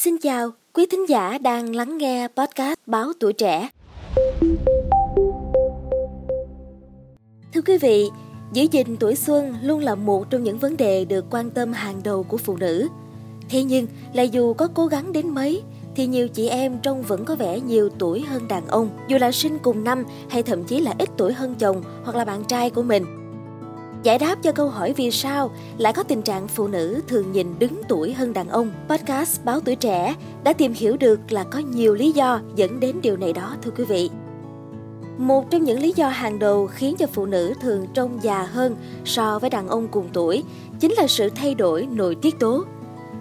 [0.00, 3.68] Xin chào quý thính giả đang lắng nghe podcast Báo Tuổi Trẻ.
[7.54, 8.08] Thưa quý vị,
[8.52, 12.00] giữ gìn tuổi xuân luôn là một trong những vấn đề được quan tâm hàng
[12.04, 12.88] đầu của phụ nữ.
[13.48, 15.62] Thế nhưng, là dù có cố gắng đến mấy,
[15.96, 19.32] thì nhiều chị em trông vẫn có vẻ nhiều tuổi hơn đàn ông, dù là
[19.32, 22.70] sinh cùng năm hay thậm chí là ít tuổi hơn chồng hoặc là bạn trai
[22.70, 23.04] của mình.
[24.02, 27.58] Giải đáp cho câu hỏi vì sao lại có tình trạng phụ nữ thường nhìn
[27.58, 31.58] đứng tuổi hơn đàn ông, podcast Báo Tuổi Trẻ đã tìm hiểu được là có
[31.58, 34.10] nhiều lý do dẫn đến điều này đó thưa quý vị.
[35.18, 38.76] Một trong những lý do hàng đầu khiến cho phụ nữ thường trông già hơn
[39.04, 40.44] so với đàn ông cùng tuổi
[40.80, 42.64] chính là sự thay đổi nội tiết tố.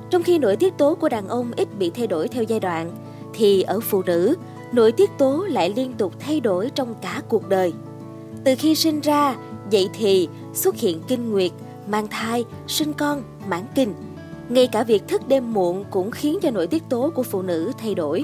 [0.09, 2.91] Trong khi nội tiết tố của đàn ông ít bị thay đổi theo giai đoạn,
[3.33, 4.35] thì ở phụ nữ,
[4.71, 7.73] nội tiết tố lại liên tục thay đổi trong cả cuộc đời.
[8.43, 9.35] Từ khi sinh ra,
[9.69, 11.51] dậy thì xuất hiện kinh nguyệt,
[11.87, 13.93] mang thai, sinh con, mãn kinh.
[14.49, 17.71] Ngay cả việc thức đêm muộn cũng khiến cho nội tiết tố của phụ nữ
[17.77, 18.23] thay đổi.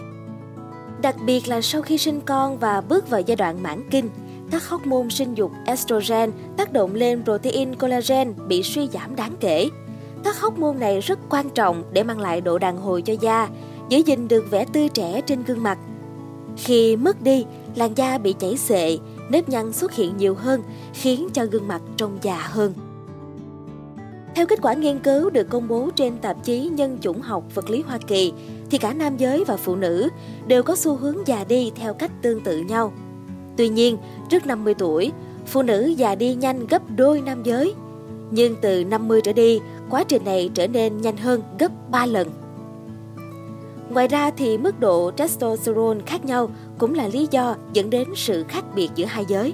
[1.02, 4.10] Đặc biệt là sau khi sinh con và bước vào giai đoạn mãn kinh,
[4.52, 9.70] các hormone sinh dục estrogen tác động lên protein collagen bị suy giảm đáng kể.
[10.24, 13.50] Các hormone này rất quan trọng để mang lại độ đàn hồi cho da,
[13.90, 15.78] giữ gìn được vẻ tươi trẻ trên gương mặt.
[16.58, 18.98] Khi mất đi, làn da bị chảy xệ,
[19.30, 20.62] nếp nhăn xuất hiện nhiều hơn,
[20.94, 22.74] khiến cho gương mặt trông già hơn.
[24.36, 27.70] Theo kết quả nghiên cứu được công bố trên tạp chí Nhân chủng học vật
[27.70, 28.34] lý Hoa Kỳ,
[28.70, 30.10] thì cả nam giới và phụ nữ
[30.48, 32.94] đều có xu hướng già đi theo cách tương tự nhau.
[33.58, 33.98] Tuy nhiên,
[34.30, 35.12] trước 50 tuổi,
[35.46, 37.74] phụ nữ già đi nhanh gấp đôi nam giới.
[38.32, 42.43] Nhưng từ 50 trở đi, quá trình này trở nên nhanh hơn gấp 3 lần.
[43.90, 48.44] Ngoài ra thì mức độ testosterone khác nhau cũng là lý do dẫn đến sự
[48.48, 49.54] khác biệt giữa hai giới.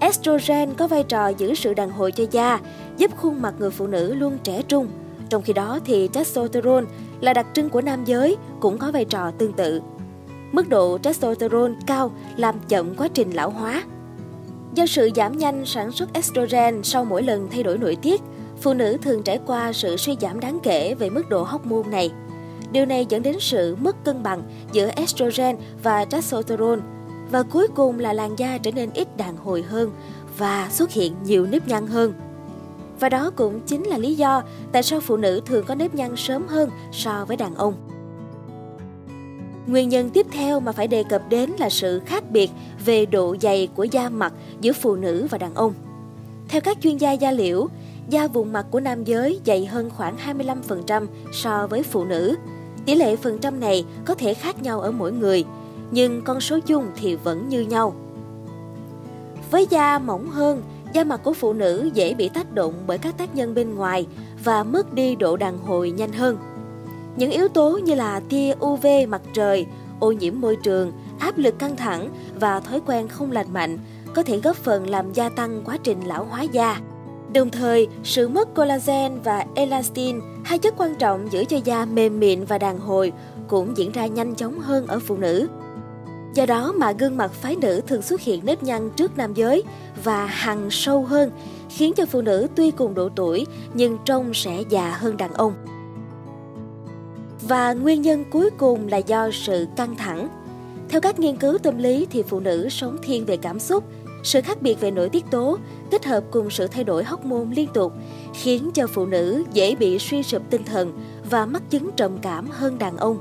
[0.00, 2.60] Estrogen có vai trò giữ sự đàn hồi cho da,
[2.96, 4.88] giúp khuôn mặt người phụ nữ luôn trẻ trung.
[5.28, 6.86] Trong khi đó thì testosterone
[7.20, 9.80] là đặc trưng của nam giới cũng có vai trò tương tự.
[10.52, 13.82] Mức độ testosterone cao làm chậm quá trình lão hóa.
[14.74, 18.20] Do sự giảm nhanh sản xuất estrogen sau mỗi lần thay đổi nội tiết,
[18.60, 21.90] phụ nữ thường trải qua sự suy giảm đáng kể về mức độ hóc môn
[21.90, 22.10] này.
[22.74, 24.42] Điều này dẫn đến sự mất cân bằng
[24.72, 26.80] giữa estrogen và testosterone
[27.30, 29.90] và cuối cùng là làn da trở nên ít đàn hồi hơn
[30.38, 32.12] và xuất hiện nhiều nếp nhăn hơn.
[33.00, 34.42] Và đó cũng chính là lý do
[34.72, 37.74] tại sao phụ nữ thường có nếp nhăn sớm hơn so với đàn ông.
[39.66, 42.50] Nguyên nhân tiếp theo mà phải đề cập đến là sự khác biệt
[42.84, 45.74] về độ dày của da mặt giữa phụ nữ và đàn ông.
[46.48, 47.68] Theo các chuyên gia da liễu,
[48.08, 50.16] da vùng mặt của nam giới dày hơn khoảng
[50.86, 52.36] 25% so với phụ nữ.
[52.86, 55.44] Tỷ lệ phần trăm này có thể khác nhau ở mỗi người,
[55.90, 57.94] nhưng con số chung thì vẫn như nhau.
[59.50, 60.62] Với da mỏng hơn,
[60.92, 64.06] da mặt của phụ nữ dễ bị tác động bởi các tác nhân bên ngoài
[64.44, 66.36] và mất đi độ đàn hồi nhanh hơn.
[67.16, 69.66] Những yếu tố như là tia UV mặt trời,
[70.00, 72.08] ô nhiễm môi trường, áp lực căng thẳng
[72.40, 73.78] và thói quen không lành mạnh
[74.14, 76.80] có thể góp phần làm gia tăng quá trình lão hóa da.
[77.34, 82.20] Đồng thời, sự mất collagen và elastin, hai chất quan trọng giữ cho da mềm
[82.20, 83.12] mịn và đàn hồi,
[83.48, 85.48] cũng diễn ra nhanh chóng hơn ở phụ nữ.
[86.34, 89.62] Do đó mà gương mặt phái nữ thường xuất hiện nếp nhăn trước nam giới
[90.04, 91.30] và hằn sâu hơn,
[91.68, 95.52] khiến cho phụ nữ tuy cùng độ tuổi nhưng trông sẽ già hơn đàn ông.
[97.48, 100.28] Và nguyên nhân cuối cùng là do sự căng thẳng.
[100.88, 103.84] Theo các nghiên cứu tâm lý thì phụ nữ sống thiên về cảm xúc,
[104.24, 105.58] sự khác biệt về nội tiết tố
[105.90, 107.92] kết hợp cùng sự thay đổi hormone liên tục
[108.34, 110.92] khiến cho phụ nữ dễ bị suy sụp tinh thần
[111.30, 113.18] và mắc chứng trầm cảm hơn đàn ông.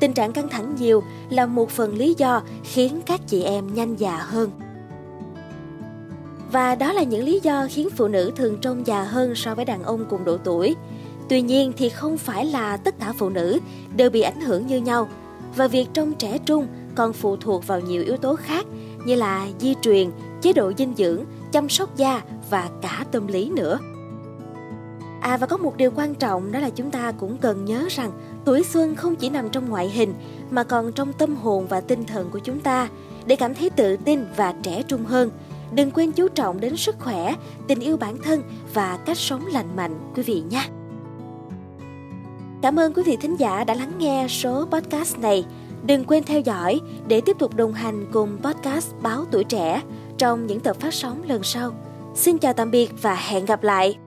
[0.00, 3.96] Tình trạng căng thẳng nhiều là một phần lý do khiến các chị em nhanh
[3.96, 4.50] già hơn.
[6.52, 9.64] Và đó là những lý do khiến phụ nữ thường trông già hơn so với
[9.64, 10.76] đàn ông cùng độ tuổi.
[11.28, 13.58] Tuy nhiên thì không phải là tất cả phụ nữ
[13.96, 15.08] đều bị ảnh hưởng như nhau
[15.56, 18.66] và việc trông trẻ trung còn phụ thuộc vào nhiều yếu tố khác
[19.04, 20.10] như là di truyền,
[20.42, 23.78] chế độ dinh dưỡng, chăm sóc da và cả tâm lý nữa.
[25.20, 28.10] À và có một điều quan trọng đó là chúng ta cũng cần nhớ rằng
[28.44, 30.14] tuổi xuân không chỉ nằm trong ngoại hình
[30.50, 32.88] mà còn trong tâm hồn và tinh thần của chúng ta
[33.26, 35.30] để cảm thấy tự tin và trẻ trung hơn.
[35.74, 37.34] Đừng quên chú trọng đến sức khỏe,
[37.66, 38.42] tình yêu bản thân
[38.74, 40.64] và cách sống lành mạnh quý vị nhé.
[42.62, 45.44] Cảm ơn quý vị thính giả đã lắng nghe số podcast này.
[45.86, 49.82] Đừng quên theo dõi để tiếp tục đồng hành cùng podcast Báo Tuổi Trẻ
[50.18, 51.72] trong những tập phát sóng lần sau.
[52.14, 53.98] Xin chào tạm biệt và hẹn gặp lại!